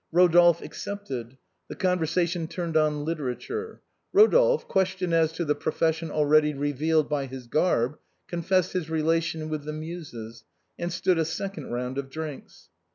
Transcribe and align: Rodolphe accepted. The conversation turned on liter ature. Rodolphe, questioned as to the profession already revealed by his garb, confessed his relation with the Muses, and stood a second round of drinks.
Rodolphe 0.11 0.65
accepted. 0.65 1.37
The 1.67 1.75
conversation 1.75 2.47
turned 2.47 2.75
on 2.75 3.05
liter 3.05 3.25
ature. 3.35 3.81
Rodolphe, 4.11 4.65
questioned 4.65 5.13
as 5.13 5.31
to 5.33 5.45
the 5.45 5.53
profession 5.53 6.09
already 6.09 6.55
revealed 6.55 7.07
by 7.07 7.27
his 7.27 7.45
garb, 7.45 7.99
confessed 8.27 8.73
his 8.73 8.89
relation 8.89 9.47
with 9.47 9.63
the 9.63 9.73
Muses, 9.73 10.43
and 10.79 10.91
stood 10.91 11.19
a 11.19 11.23
second 11.25 11.67
round 11.71 11.99
of 11.99 12.09
drinks. 12.09 12.69